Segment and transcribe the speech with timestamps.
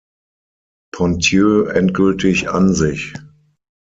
[0.95, 3.13] Ponthieu endgültig an sich.